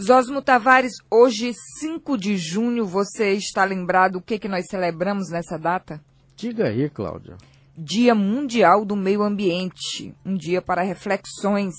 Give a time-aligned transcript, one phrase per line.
[0.00, 5.58] Zosmo Tavares, hoje, 5 de junho, você está lembrado o que, que nós celebramos nessa
[5.58, 6.00] data?
[6.34, 7.36] Diga aí, Cláudia.
[7.76, 11.74] Dia Mundial do Meio Ambiente, um dia para reflexões,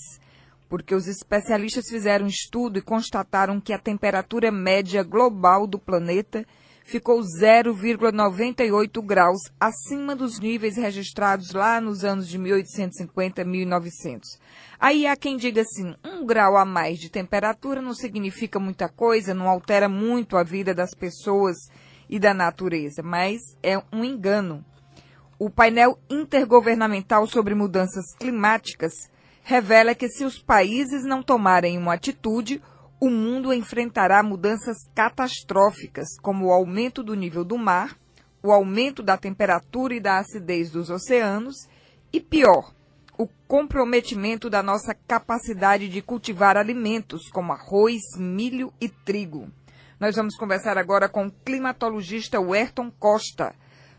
[0.68, 6.46] porque os especialistas fizeram um estudo e constataram que a temperatura média global do planeta
[6.84, 14.38] ficou 0,98 graus acima dos níveis registrados lá nos anos de 1850 1900.
[14.78, 19.34] Aí há quem diga assim: um grau a mais de temperatura não significa muita coisa,
[19.34, 21.56] não altera muito a vida das pessoas
[22.08, 24.64] e da natureza, mas é um engano.
[25.38, 28.92] O painel intergovernamental sobre mudanças climáticas
[29.42, 32.62] revela que se os países não tomarem uma atitude,
[33.02, 37.98] o mundo enfrentará mudanças catastróficas, como o aumento do nível do mar,
[38.40, 41.68] o aumento da temperatura e da acidez dos oceanos
[42.12, 42.72] e, pior,
[43.18, 49.50] o comprometimento da nossa capacidade de cultivar alimentos como arroz, milho e trigo.
[49.98, 53.52] Nós vamos conversar agora com o climatologista Werton Costa.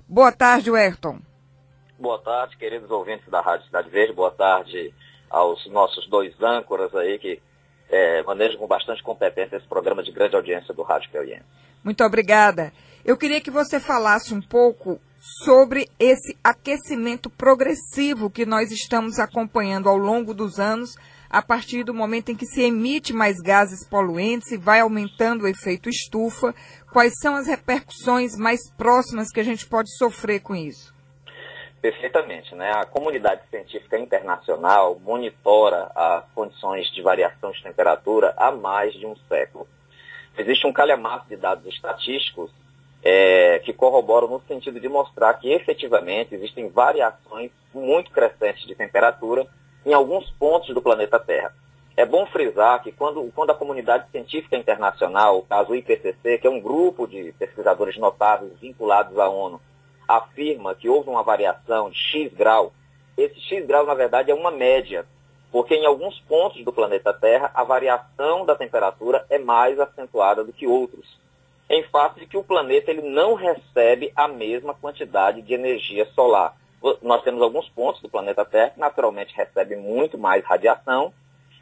[0.07, 1.19] Boa tarde, Werton.
[1.99, 4.13] Boa tarde, queridos ouvintes da Rádio Cidade Verde.
[4.13, 4.93] Boa tarde
[5.29, 7.41] aos nossos dois âncoras aí que
[7.93, 11.45] é, manejo com bastante competência esse programa de grande audiência do Rádio Piauiense.
[11.83, 12.73] Muito obrigada.
[13.05, 14.99] Eu queria que você falasse um pouco
[15.45, 20.95] sobre esse aquecimento progressivo que nós estamos acompanhando ao longo dos anos,
[21.29, 25.47] a partir do momento em que se emite mais gases poluentes e vai aumentando o
[25.47, 26.53] efeito estufa.
[26.91, 30.93] Quais são as repercussões mais próximas que a gente pode sofrer com isso?
[31.83, 32.55] Perfeitamente.
[32.55, 32.71] Né?
[32.71, 39.13] A comunidade científica internacional monitora as condições de variação de temperatura há mais de um
[39.27, 39.67] século.
[40.37, 42.49] Existe um calhamaço de dados estatísticos
[43.03, 49.45] é, que corroboram no sentido de mostrar que efetivamente existem variações muito crescentes de temperatura
[49.85, 51.53] em alguns pontos do planeta Terra.
[51.97, 56.49] É bom frisar que quando, quando a comunidade científica internacional, o caso IPCC, que é
[56.49, 59.59] um grupo de pesquisadores notáveis vinculados à ONU,
[60.07, 62.73] afirma que houve uma variação de X grau,
[63.17, 65.05] esse X grau, na verdade, é uma média,
[65.51, 70.51] porque em alguns pontos do planeta Terra a variação da temperatura é mais acentuada do
[70.51, 71.19] que outros,
[71.69, 76.55] em face de que o planeta ele não recebe a mesma quantidade de energia solar.
[77.01, 81.13] Nós temos alguns pontos do planeta Terra que naturalmente recebem muito mais radiação,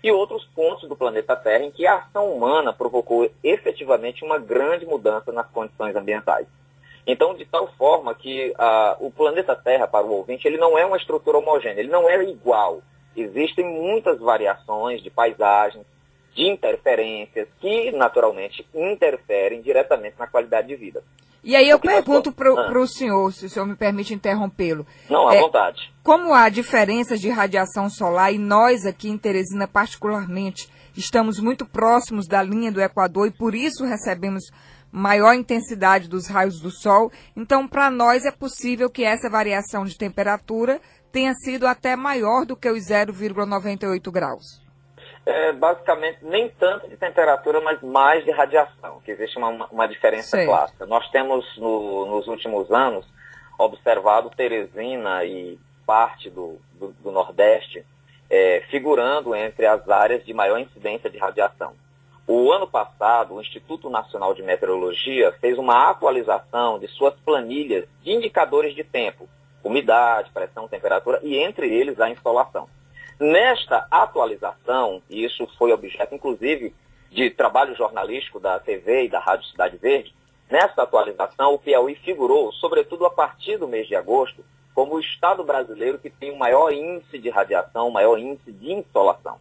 [0.03, 4.85] e outros pontos do planeta Terra em que a ação humana provocou efetivamente uma grande
[4.85, 6.47] mudança nas condições ambientais.
[7.05, 8.53] Então, de tal forma que
[8.99, 12.23] o planeta Terra, para o ouvinte, ele não é uma estrutura homogênea, ele não é
[12.23, 12.81] igual.
[13.15, 15.85] Existem muitas variações de paisagens,
[16.33, 21.03] de interferências, que naturalmente interferem diretamente na qualidade de vida.
[21.43, 22.87] E aí eu pergunto para o ah.
[22.87, 24.85] senhor, se o senhor me permite interrompê-lo.
[25.09, 25.91] Não, à é, vontade.
[26.03, 32.27] Como há diferenças de radiação solar e nós aqui em Teresina particularmente estamos muito próximos
[32.27, 34.51] da linha do Equador e por isso recebemos
[34.91, 37.11] maior intensidade dos raios do sol.
[37.35, 40.81] Então, para nós é possível que essa variação de temperatura
[41.11, 44.61] tenha sido até maior do que os 0,98 graus.
[45.25, 50.29] É, basicamente, nem tanto de temperatura, mas mais de radiação, que existe uma, uma diferença
[50.29, 50.45] Sei.
[50.45, 50.85] clássica.
[50.85, 53.05] Nós temos, no, nos últimos anos,
[53.57, 57.85] observado Teresina e parte do, do, do Nordeste
[58.31, 61.73] é, figurando entre as áreas de maior incidência de radiação.
[62.25, 68.11] O ano passado, o Instituto Nacional de Meteorologia fez uma atualização de suas planilhas de
[68.11, 69.27] indicadores de tempo,
[69.61, 72.69] umidade, pressão, temperatura e entre eles a insolação.
[73.19, 76.73] Nesta atualização, e isso foi objeto inclusive
[77.11, 80.15] de trabalho jornalístico da TV e da Rádio Cidade Verde,
[80.49, 84.41] nesta atualização o Piauí figurou, sobretudo a partir do mês de agosto,
[84.73, 88.71] como o estado brasileiro que tem o maior índice de radiação, o maior índice de
[88.71, 89.37] insolação.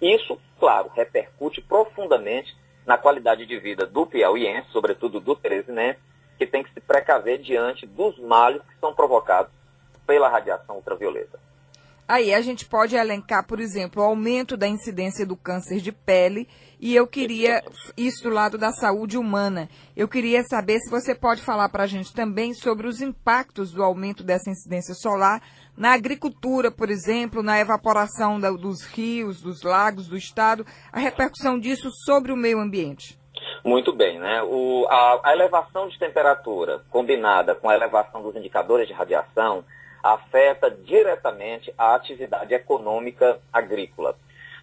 [0.00, 2.54] Isso, claro, repercute profundamente
[2.86, 5.98] na qualidade de vida do piauiense, sobretudo do teresinense,
[6.36, 9.52] que tem que se precaver diante dos males que são provocados
[10.06, 11.38] pela radiação ultravioleta.
[12.06, 16.46] Aí a gente pode elencar, por exemplo, o aumento da incidência do câncer de pele,
[16.78, 17.62] e eu queria,
[17.96, 21.86] isso do lado da saúde humana, eu queria saber se você pode falar para a
[21.86, 25.40] gente também sobre os impactos do aumento dessa incidência solar
[25.74, 31.58] na agricultura, por exemplo, na evaporação da, dos rios, dos lagos do estado, a repercussão
[31.58, 33.18] disso sobre o meio ambiente.
[33.64, 34.42] Muito bem, né?
[34.42, 39.64] O, a, a elevação de temperatura combinada com a elevação dos indicadores de radiação
[40.04, 44.14] afeta diretamente a atividade econômica agrícola.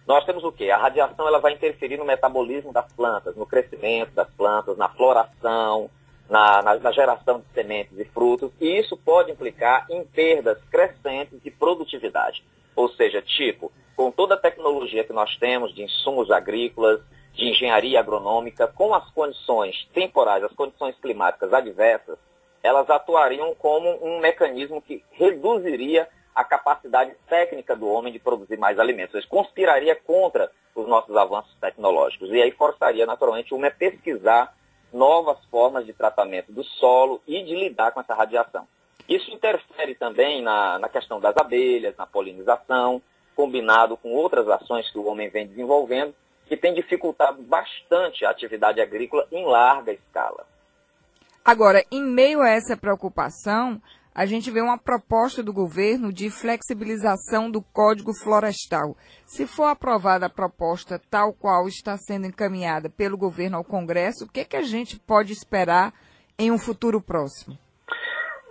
[0.06, 0.70] Nós temos o quê?
[0.70, 5.90] A radiação ela vai interferir no metabolismo das plantas, no crescimento das plantas, na floração,
[6.30, 11.42] na, na, na, geração de sementes e frutos, e isso pode implicar em perdas crescentes
[11.42, 12.44] de produtividade.
[12.76, 17.00] Ou seja, tipo, com toda a tecnologia que nós temos de insumos agrícolas,
[17.34, 22.16] de engenharia agronômica, com as condições temporais, as condições climáticas adversas,
[22.62, 28.78] elas atuariam como um mecanismo que reduziria a capacidade técnica do homem de produzir mais
[28.78, 29.18] alimentos.
[29.18, 32.30] Isso conspiraria contra os nossos avanços tecnológicos.
[32.30, 34.54] E aí forçaria, naturalmente, o homem a pesquisar
[34.92, 38.66] novas formas de tratamento do solo e de lidar com essa radiação.
[39.08, 43.02] Isso interfere também na, na questão das abelhas, na polinização,
[43.34, 46.14] combinado com outras ações que o homem vem desenvolvendo,
[46.46, 50.46] que tem dificultado bastante a atividade agrícola em larga escala.
[51.44, 53.82] Agora, em meio a essa preocupação,
[54.14, 58.96] a gente vê uma proposta do governo de flexibilização do Código Florestal.
[59.26, 64.28] Se for aprovada a proposta tal qual está sendo encaminhada pelo governo ao Congresso, o
[64.28, 65.92] que, é que a gente pode esperar
[66.38, 67.58] em um futuro próximo?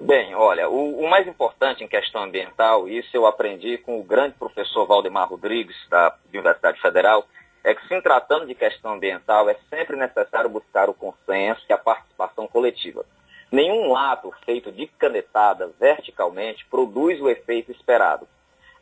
[0.01, 4.33] Bem, olha, o, o, mais importante em questão ambiental, isso eu aprendi com o grande
[4.33, 7.23] professor Valdemar Rodrigues, da Universidade Federal,
[7.63, 11.77] é que se tratando de questão ambiental, é sempre necessário buscar o consenso e a
[11.77, 13.05] participação coletiva.
[13.51, 18.27] Nenhum ato feito de canetada verticalmente produz o efeito esperado.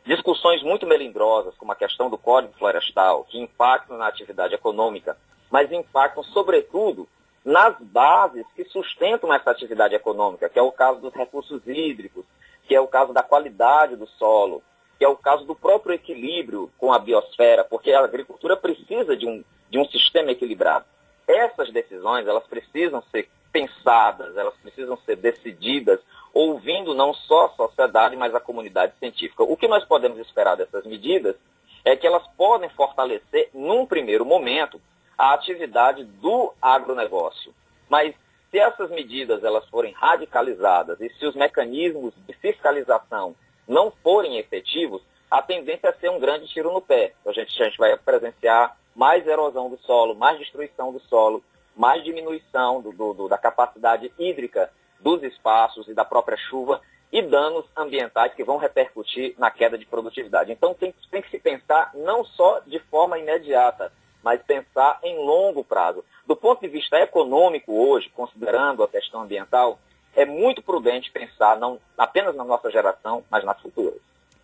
[0.04, 5.16] Discussões muito melindrosas, como a questão do Código Florestal, que impactam na atividade econômica,
[5.50, 7.08] mas impactam, sobretudo,
[7.44, 12.24] nas bases que sustentam essa atividade econômica, que é o caso dos recursos hídricos,
[12.64, 14.62] que é o caso da qualidade do solo,
[15.00, 19.26] que é o caso do próprio equilíbrio com a biosfera, porque a agricultura precisa de
[19.26, 20.84] um, de um sistema equilibrado.
[21.26, 26.00] Essas decisões, elas precisam ser pensadas, elas precisam ser decididas,
[26.34, 29.42] ouvindo não só a sociedade, mas a comunidade científica.
[29.42, 31.34] O que nós podemos esperar dessas medidas
[31.82, 34.78] é que elas podem fortalecer, num primeiro momento,
[35.16, 37.54] a atividade do agronegócio.
[37.88, 38.14] Mas
[38.50, 43.34] se essas medidas elas forem radicalizadas e se os mecanismos de fiscalização
[43.70, 45.00] não forem efetivos,
[45.30, 47.14] a tendência é ser um grande tiro no pé.
[47.24, 51.42] A gente, a gente vai presenciar mais erosão do solo, mais destruição do solo,
[51.76, 56.80] mais diminuição do, do, do, da capacidade hídrica dos espaços e da própria chuva
[57.12, 60.50] e danos ambientais que vão repercutir na queda de produtividade.
[60.50, 65.62] Então tem, tem que se pensar não só de forma imediata, mas pensar em longo
[65.62, 66.04] prazo.
[66.26, 69.78] Do ponto de vista econômico hoje, considerando a questão ambiental,
[70.14, 73.98] é muito prudente pensar não apenas na nossa geração, mas nas futuras.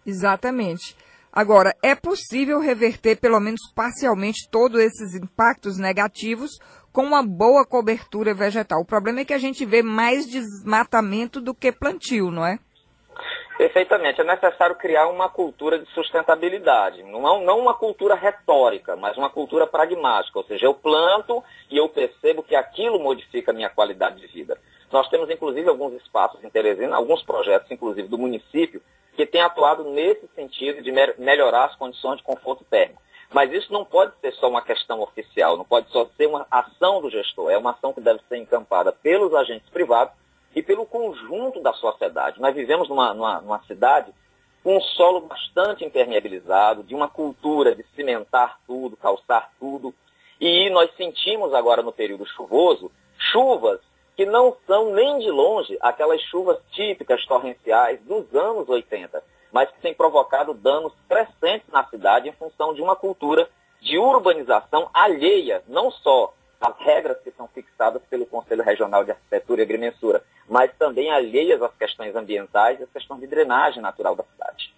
[0.06, 0.96] Exatamente.
[1.32, 6.52] Agora, é possível reverter pelo menos parcialmente todos esses impactos negativos
[6.92, 8.80] com uma boa cobertura vegetal.
[8.80, 12.58] O problema é que a gente vê mais desmatamento do que plantio, não é?
[13.58, 14.20] Perfeitamente.
[14.20, 17.02] É necessário criar uma cultura de sustentabilidade.
[17.02, 20.38] Não, não uma cultura retórica, mas uma cultura pragmática.
[20.38, 24.58] Ou seja, eu planto e eu percebo que aquilo modifica a minha qualidade de vida.
[24.90, 28.80] Nós temos, inclusive, alguns espaços em Teresina, alguns projetos, inclusive, do município,
[29.14, 33.02] que têm atuado nesse sentido de melhorar as condições de conforto térmico.
[33.32, 37.00] Mas isso não pode ser só uma questão oficial, não pode só ser uma ação
[37.00, 40.14] do gestor, é uma ação que deve ser encampada pelos agentes privados
[40.54, 42.40] e pelo conjunto da sociedade.
[42.40, 44.12] Nós vivemos numa, numa, numa cidade
[44.62, 49.94] com um solo bastante impermeabilizado, de uma cultura de cimentar tudo, calçar tudo,
[50.40, 53.80] e nós sentimos agora no período chuvoso chuvas
[54.16, 59.22] que não são nem de longe aquelas chuvas típicas torrenciais dos anos 80,
[59.52, 63.48] mas que têm provocado danos crescentes na cidade em função de uma cultura
[63.80, 69.60] de urbanização alheia, não só às regras que são fixadas pelo Conselho Regional de Arquitetura
[69.60, 74.24] e Agrimensura, mas também alheias às questões ambientais e às questões de drenagem natural da
[74.24, 74.74] cidade.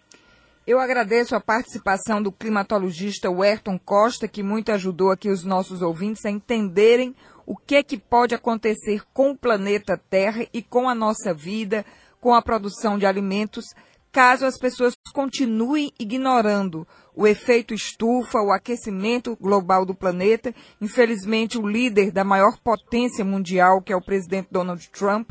[0.67, 6.27] Eu agradeço a participação do climatologista Werton Costa, que muito ajudou aqui os nossos ouvintes
[6.27, 7.17] a entenderem
[7.49, 11.83] o que é que pode acontecer com o planeta Terra e com a nossa vida,
[12.21, 13.65] com a produção de alimentos,
[14.13, 16.87] caso as pessoas continuem ignorando
[17.17, 20.55] o efeito estufa, o aquecimento global do planeta.
[20.79, 25.31] Infelizmente, o líder da maior potência mundial, que é o presidente Donald Trump,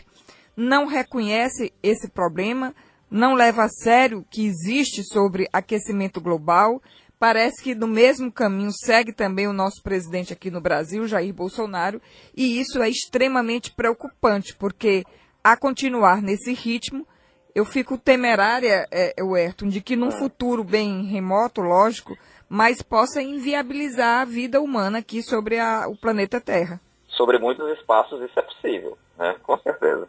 [0.55, 2.73] não reconhece esse problema,
[3.11, 6.81] não leva a sério que existe sobre aquecimento global
[7.19, 11.99] Parece que no mesmo caminho segue também o nosso presidente aqui no Brasil, Jair Bolsonaro,
[12.35, 15.03] e isso é extremamente preocupante, porque
[15.43, 17.07] a continuar nesse ritmo,
[17.55, 22.15] eu fico temerária, é, Werton, de que num futuro bem remoto, lógico,
[22.47, 26.79] mas possa inviabilizar a vida humana aqui sobre a, o planeta Terra.
[27.07, 29.35] Sobre muitos espaços isso é possível, né?
[29.41, 30.07] com certeza.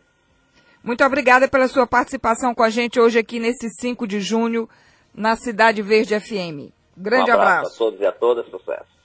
[0.84, 4.68] Muito obrigada pela sua participação com a gente hoje aqui nesse 5 de junho
[5.14, 6.77] na Cidade Verde FM.
[7.00, 8.97] Grande um abraço, abraço a todos e a todas, sucesso.